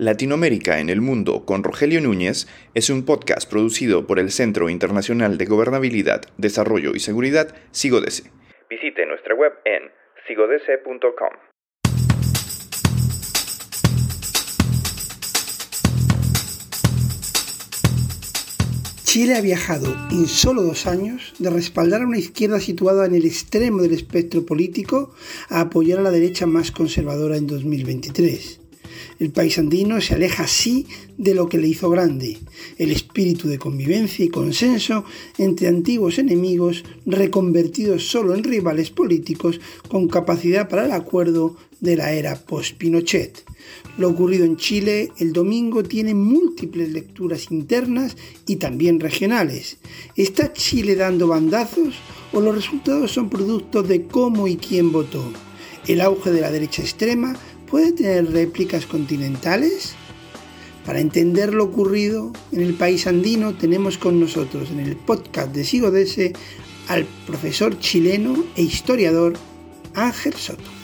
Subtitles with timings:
[0.00, 5.36] Latinoamérica en el Mundo con Rogelio Núñez es un podcast producido por el Centro Internacional
[5.36, 8.30] de Gobernabilidad, Desarrollo y Seguridad, SIGODESE.
[8.70, 9.90] Visite nuestra web en
[10.26, 11.34] sigodese.com.
[19.04, 23.26] Chile ha viajado en solo dos años de respaldar a una izquierda situada en el
[23.26, 25.14] extremo del espectro político
[25.50, 28.59] a apoyar a la derecha más conservadora en 2023.
[29.18, 30.86] El país andino se aleja así
[31.18, 32.38] de lo que le hizo grande,
[32.78, 35.04] el espíritu de convivencia y consenso
[35.38, 42.12] entre antiguos enemigos reconvertidos solo en rivales políticos con capacidad para el acuerdo de la
[42.12, 43.44] era post-Pinochet.
[43.98, 49.78] Lo ocurrido en Chile el domingo tiene múltiples lecturas internas y también regionales.
[50.16, 51.94] ¿Está Chile dando bandazos
[52.32, 55.32] o los resultados son producto de cómo y quién votó?
[55.86, 57.36] El auge de la derecha extrema
[57.70, 59.94] puede tener réplicas continentales?
[60.84, 65.64] Para entender lo ocurrido en el país andino tenemos con nosotros en el podcast de
[65.64, 66.32] Sigodese
[66.88, 69.34] al profesor chileno e historiador
[69.94, 70.79] Ángel Soto.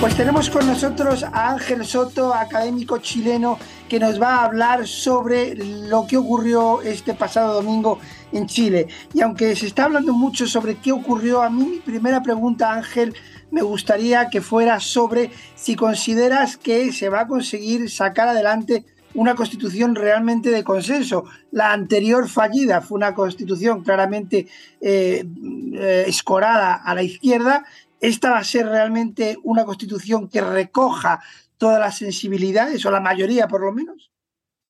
[0.00, 3.58] Pues tenemos con nosotros a Ángel Soto, académico chileno,
[3.88, 7.98] que nos va a hablar sobre lo que ocurrió este pasado domingo
[8.30, 8.88] en Chile.
[9.14, 13.14] Y aunque se está hablando mucho sobre qué ocurrió, a mí mi primera pregunta, Ángel,
[13.50, 19.34] me gustaría que fuera sobre si consideras que se va a conseguir sacar adelante una
[19.34, 21.24] constitución realmente de consenso.
[21.50, 24.46] La anterior fallida fue una constitución claramente
[24.80, 25.24] eh,
[25.72, 27.64] eh, escorada a la izquierda
[28.00, 31.20] esta va a ser realmente una constitución que recoja
[31.58, 34.10] todas las sensibilidades, o la mayoría por lo menos?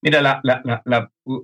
[0.03, 0.41] Mira,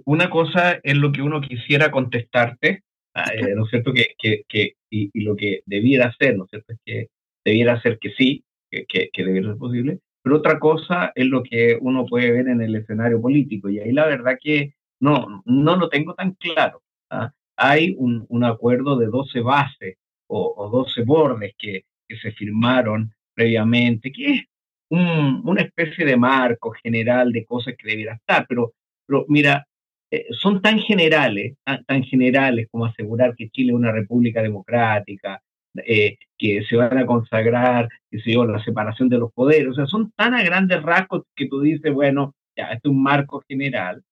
[0.05, 3.93] una cosa es lo que uno quisiera contestarte, ah, eh, ¿no es cierto?
[3.93, 4.15] Que,
[4.49, 6.73] que, y, lo que debiera ser, ¿no es cierto?
[6.73, 7.09] Es que
[7.45, 11.77] debiera ser que sí, que, que, debiera ser posible, pero otra cosa es lo que
[11.81, 15.89] uno puede ver en el escenario político, y ahí la verdad que no, no lo
[15.89, 16.83] tengo tan claro.
[17.11, 17.33] ¿ah?
[17.57, 19.97] Hay un, un acuerdo de 12 bases
[20.33, 21.85] o, 12 bordes que,
[22.20, 24.43] se firmaron previamente, que es
[24.91, 28.75] una especie de marco general de cosas que debiera estar, pero,
[29.07, 29.67] pero mira,
[30.11, 31.57] eh, son tan generales,
[31.87, 35.41] tan, generales como asegurar que Chile es una república democrática,
[35.87, 39.87] eh, que se van a consagrar, que se la separación de los poderes, o sea,
[39.87, 44.03] son tan a grandes rasgos que tú dices, bueno, ya, este es un marco general,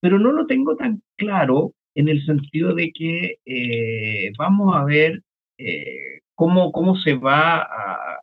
[0.00, 5.20] pero no lo tengo tan claro en el sentido de que eh, vamos a ver
[5.58, 7.68] eh, cómo, cómo se va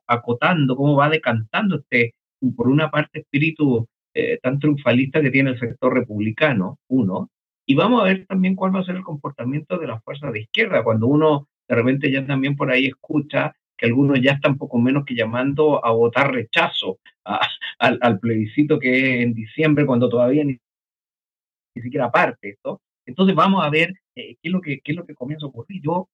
[0.07, 2.13] acotando, cómo va decantando este,
[2.55, 7.29] por una parte, espíritu eh, tan triunfalista que tiene el sector republicano, uno,
[7.65, 10.41] y vamos a ver también cuál va a ser el comportamiento de las fuerzas de
[10.41, 14.77] izquierda, cuando uno de repente ya también por ahí escucha que algunos ya están poco
[14.77, 16.99] menos que llamando a votar rechazo
[17.79, 20.57] al, plebiscito que es en diciembre, cuando todavía ni,
[21.81, 22.81] siquiera parte esto.
[23.05, 25.49] Entonces vamos a ver eh, qué, es lo que, qué es lo que comienza a
[25.49, 25.81] ocurrir.
[25.81, 26.09] Yo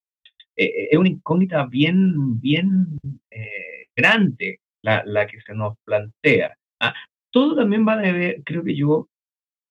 [0.58, 6.58] eh, eh, es una incógnita bien, bien eh, grande la, la, que se nos plantea.
[6.80, 6.94] Ah,
[7.32, 9.08] todo también va a deber, creo que yo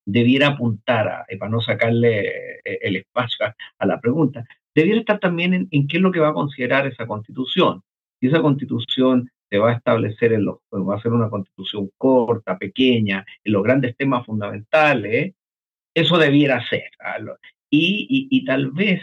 [0.05, 3.45] debiera apuntar, a, para no sacarle el espacio
[3.77, 6.87] a, la pregunta, debiera estar también en, en, qué es lo que va a considerar
[6.87, 7.81] esa constitución.
[8.19, 12.57] Si esa constitución se va a establecer en los, va a ser una constitución corta,
[12.57, 15.33] pequeña, en los grandes temas fundamentales,
[15.93, 16.89] eso debiera ser.
[16.99, 17.17] Ah,
[17.69, 19.01] y, y, y, tal vez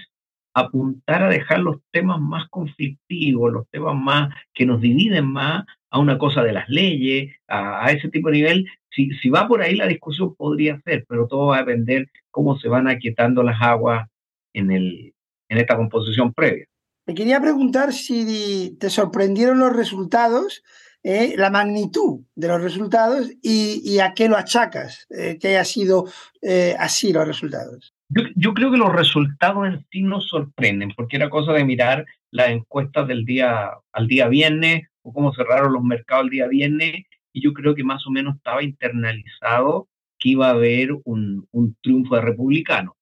[0.55, 5.99] apuntar a dejar los temas más conflictivos, los temas más que nos dividen más a
[5.99, 8.67] una cosa de las leyes, a, ese tipo de nivel.
[8.91, 12.59] Si, si, va por ahí la discusión podría ser, pero todo va a depender cómo
[12.59, 14.09] se van aquietando las aguas
[14.53, 15.15] en, el,
[15.49, 16.67] en esta composición previa.
[17.07, 20.63] Me quería preguntar si te sorprendieron los resultados,
[21.05, 26.07] eh, la magnitud de los resultados y, a qué lo achacas, eh, que haya sido
[26.41, 27.95] eh, así los resultados.
[28.37, 32.49] Yo, creo que los resultados en sí nos sorprenden, porque era cosa de mirar las
[32.49, 37.43] encuestas del día al día viernes o cómo cerraron los mercados el día viernes, y
[37.43, 39.89] yo creo que más o menos estaba internalizado
[40.19, 41.47] que iba a haber un,
[41.83, 42.97] triunfo de republicano.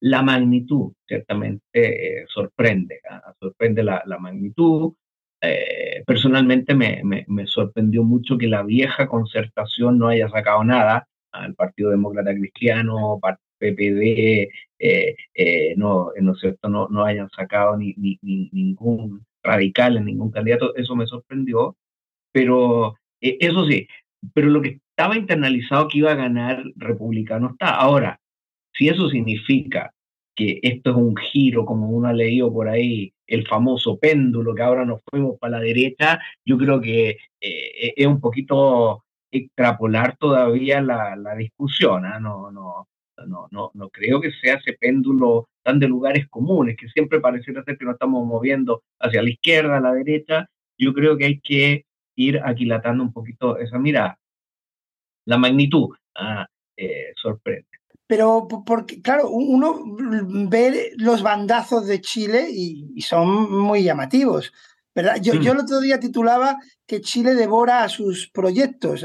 [0.00, 3.34] La magnitud, ciertamente, eh, sorprende, ¿ah?
[3.38, 4.94] sorprende la, magnitud.
[5.42, 11.90] Eh, personalmente me, sorprendió mucho que la vieja concertación no haya sacado nada, al Partido
[11.90, 13.18] Demócrata Cristiano,
[13.58, 14.48] PPD
[14.78, 16.68] eh, eh, no, ¿no, cierto?
[16.68, 18.18] No, no hayan sacado ni, ni,
[18.52, 21.76] ningún radical en ningún candidato, eso me sorprendió,
[22.32, 23.86] pero eh, eso sí,
[24.34, 27.76] pero lo que estaba internalizado que iba a ganar republicano está.
[27.76, 28.20] Ahora,
[28.72, 29.92] si eso significa
[30.34, 34.62] que esto es un giro, como uno ha leído por ahí, el famoso péndulo que
[34.62, 40.82] ahora nos fuimos para la derecha, yo creo que eh, es un poquito extrapolar todavía
[40.82, 42.04] la, discusión.
[42.04, 42.20] ¿ah?
[42.20, 42.88] No, no,
[43.26, 47.64] no, no, no creo que sea ese péndulo tan de lugares comunes, que siempre pareciera
[47.64, 50.46] ser que nos estamos moviendo hacia la izquierda, a la derecha.
[50.76, 51.86] Yo creo que hay que
[52.16, 54.18] ir aquilatando un poquito esa mirada.
[55.24, 56.46] La magnitud ah,
[56.76, 57.81] eh, sorprende.
[58.12, 64.52] Pero porque, claro, uno ve los bandazos de Chile y, son muy llamativos.
[64.94, 65.16] ¿verdad?
[65.22, 65.56] Yo, yo, mm.
[65.56, 69.02] el otro día titulaba que Chile devora a sus proyectos.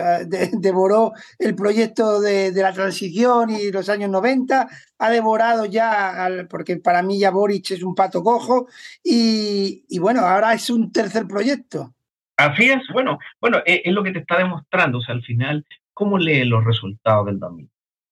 [0.51, 4.67] devoró el proyecto de, la transición y los años 90,
[4.97, 8.67] ha devorado ya, porque para mí ya Boric es un pato cojo,
[9.01, 11.93] y, y bueno, ahora es un tercer proyecto.
[12.35, 15.65] Así es, bueno, bueno, es, es, lo que te está demostrando, o sea, al final,
[15.93, 17.71] ¿cómo lee los resultados del domingo?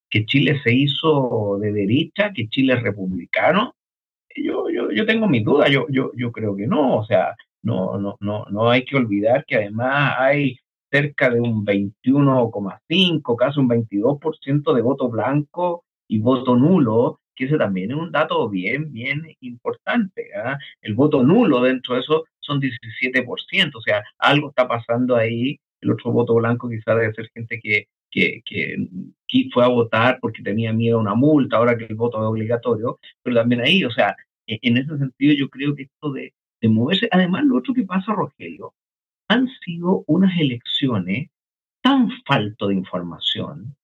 [0.10, 3.76] Que Chile se hizo de derecha, que Chile es republicano.
[4.36, 7.98] Yo, yo, yo tengo mis dudas, yo, yo, yo creo que no, o sea, no,
[7.98, 10.58] no, no, no hay que olvidar que además hay
[10.92, 17.58] cerca de un 21,5, casi un 22% de voto blanco y voto nulo, que ese
[17.58, 20.30] también es un dato bien, bien importante.
[20.36, 20.58] ¿ah?
[20.82, 25.60] El voto nulo dentro de eso son 17%, o sea, algo está pasando ahí.
[25.82, 30.42] El otro voto blanco quizás debe ser gente que, que, que, fue a votar porque
[30.42, 33.92] tenía miedo a una multa, ahora que el voto es obligatorio, pero también ahí, o
[33.92, 34.16] sea,
[34.48, 37.84] e, en ese sentido yo creo que esto de, de moverse, además lo otro que
[37.84, 38.74] pasa, Rogelio,
[39.28, 41.30] han sido unas elecciones
[41.82, 43.76] tan falto de información.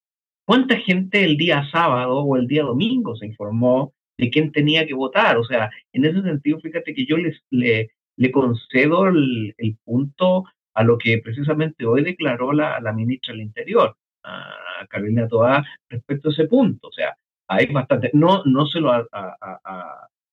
[0.46, 4.94] ¿Cuánta gente el día sábado o el día domingo se informó de quién tenía que
[4.94, 5.38] votar?
[5.38, 10.46] O sea, en ese sentido, fíjate que yo les, le, le concedo el, el punto
[10.74, 16.30] a lo que precisamente hoy declaró la, la ministra del Interior a Carolina Toá respecto
[16.30, 16.88] a ese punto.
[16.88, 17.16] O sea,
[17.48, 18.92] hay bastante, no, no se lo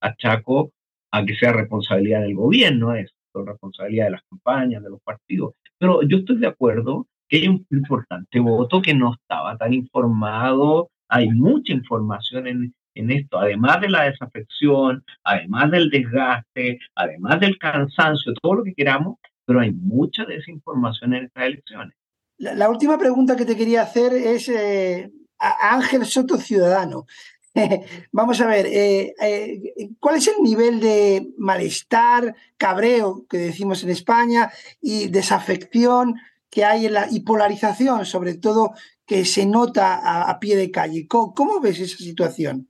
[0.01, 0.73] achaco
[1.11, 6.03] a que sea responsabilidad del gobierno, es responsabilidad de las campañas, de los partidos, pero
[6.03, 11.29] yo estoy de acuerdo que hay un importante voto que no estaba tan informado, hay
[11.29, 18.33] mucha información en, en esto, además de la desafección, además del desgaste, además del cansancio,
[18.41, 21.95] todo lo que queramos, pero hay mucha desinformación en estas elecciones.
[22.39, 27.07] La, última pregunta que te quería hacer es eh, a Ángel Soto Ciudadano.
[28.13, 33.91] Vamos a ver, eh, eh, ¿cuál es el nivel de malestar, cabreo que decimos en
[33.91, 34.51] España
[34.81, 36.15] y desafección
[36.49, 38.73] que hay en la y polarización, sobre todo
[39.05, 41.09] que se nota a, pie de calle?
[41.09, 42.69] ¿Cómo, ves esa situación?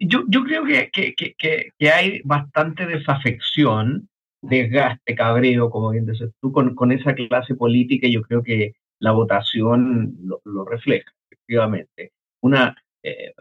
[0.00, 4.08] Yo, creo que, hay bastante desafección
[4.42, 9.12] desgaste, cabreo, como bien dices tú, con, con esa clase política, yo creo que la
[9.12, 12.12] votación lo, refleja, efectivamente.
[12.40, 13.32] Una, eh,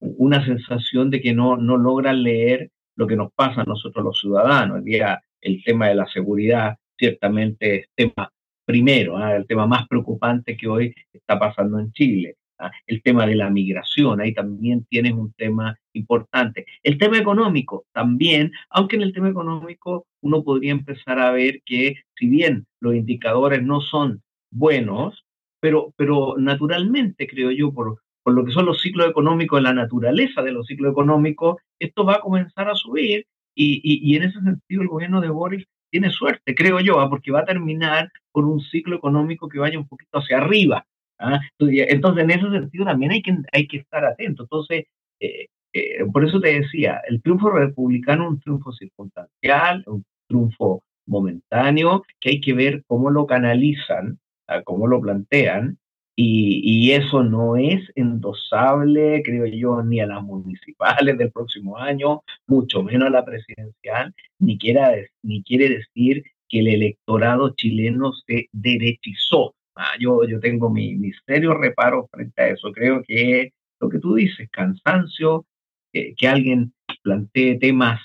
[0.00, 4.20] una sensación de que no, no logran leer lo que nos pasa a nosotros los
[4.20, 4.78] ciudadanos.
[4.78, 8.30] El, día, el tema de la seguridad ciertamente es tema
[8.64, 9.34] primero, ¿ah?
[9.34, 12.36] el tema más preocupante que hoy está pasando en Chile.
[12.58, 12.70] ¿ah?
[12.86, 16.66] El tema de la migración, ahí también tienes un tema importante.
[16.82, 21.96] El tema económico también, aunque en el tema económico uno podría empezar a ver que
[22.16, 25.24] si bien los indicadores no son buenos,
[25.60, 30.42] pero, pero naturalmente, creo yo, por, por lo que son los ciclos económicos, la naturaleza
[30.42, 34.82] de los ciclos económicos, esto va a comenzar a subir y, y, en ese sentido
[34.82, 37.10] el gobierno de Boris tiene suerte, creo yo, ¿ah?
[37.10, 40.86] porque va a terminar con un ciclo económico que vaya un poquito hacia arriba.
[41.18, 41.40] ¿ah?
[41.58, 44.44] Entonces, en ese sentido también hay que, hay que estar atento.
[44.44, 44.84] Entonces,
[45.18, 50.82] eh, eh, por eso te decía, el triunfo republicano es un triunfo circunstancial, un triunfo
[51.06, 55.78] momentáneo, que hay que ver cómo lo canalizan, ah, cómo lo plantean,
[56.22, 62.82] y, eso no es endosable, creo yo, ni a las municipales del próximo año, mucho
[62.82, 69.54] menos a la presidencial, ni, quiera, ni quiere decir que el electorado chileno se derechizó.
[69.74, 72.70] Ah, yo, yo tengo mi, mi serio reparo frente a eso.
[72.72, 75.46] Creo que lo que tú dices, cansancio,
[75.92, 78.00] que alguien plantee temas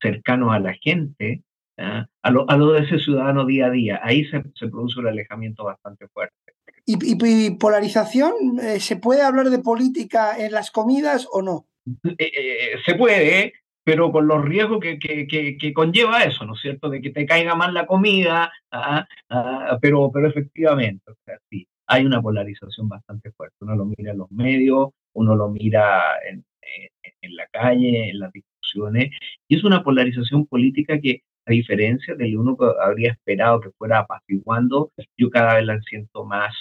[0.00, 1.42] cercanos a la gente,
[1.78, 2.06] ¿ah?
[2.22, 4.00] a, lo, a, lo, de ese ciudadano día a día.
[4.02, 6.34] Ahí se, se produce un alejamiento bastante fuerte.
[6.86, 8.32] ¿Y, y, polarización?
[8.62, 11.66] Eh, ¿Se puede hablar de política en las comidas o no?
[12.04, 13.52] Eh, eh, se puede,
[13.84, 16.88] pero con los riesgos que, que, que, conlleva eso, ¿no es cierto?
[16.88, 19.06] De que te caiga mal la comida, ¿ah?
[19.28, 19.78] ¿Ah?
[19.82, 23.56] pero, pero efectivamente, o sea, sí, hay una polarización bastante fuerte.
[23.60, 26.88] Uno lo mira en los medios, uno lo mira en, en
[27.22, 29.10] la calle, en las discusiones,
[29.48, 33.70] y es una polarización política que, a diferencia de lo uno que habría esperado que
[33.78, 36.54] fuera apaciguando, yo cada vez la siento más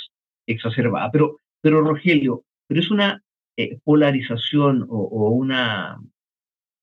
[0.48, 1.12] exacerbada.
[1.12, 3.22] Pero, pero Rogelio, pero es una
[3.58, 6.00] eh, polarización o, una,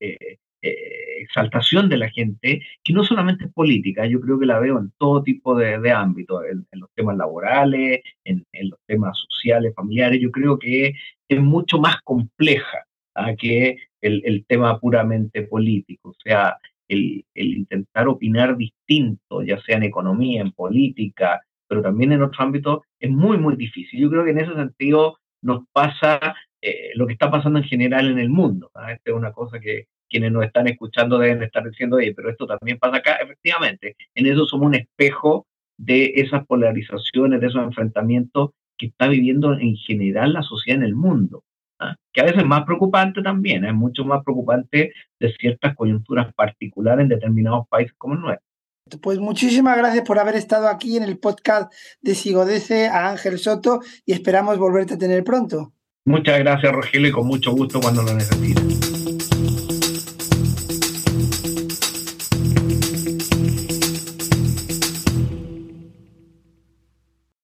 [0.00, 4.58] eh, eh, exaltación de la gente, que no solamente es política, yo creo que la
[4.58, 10.20] veo en todo tipo de, ámbitos, en, los temas laborales, en, los temas sociales, familiares,
[10.22, 10.94] yo creo que
[11.28, 13.34] es mucho más compleja ¿ah?
[13.36, 20.42] que el, tema puramente político, o sea, el, intentar opinar distinto, ya sea en economía,
[20.42, 24.00] en política, pero también en otros ámbitos, es muy, muy difícil.
[24.00, 28.10] Yo creo que en ese sentido nos pasa eh, lo que está pasando en general
[28.10, 28.70] en el mundo.
[28.74, 32.78] Esta es una cosa que quienes nos están escuchando deben estar diciendo, pero esto también
[32.78, 33.16] pasa acá.
[33.16, 39.54] Efectivamente, en eso somos un espejo de esas polarizaciones, de esos enfrentamientos que está viviendo
[39.54, 41.42] en general la sociedad en el mundo.
[41.84, 41.96] ¿Ah?
[42.12, 47.02] Que a veces es más preocupante también, es mucho más preocupante de ciertas coyunturas particulares
[47.02, 48.46] en determinados países como el nuestro.
[49.02, 51.72] Pues muchísimas gracias por haber estado aquí en el podcast
[52.02, 55.72] de Sigodece a Ángel Soto y esperamos volverte a tener pronto.
[56.06, 58.93] Muchas gracias, Rogelio, y con mucho gusto cuando lo necesites.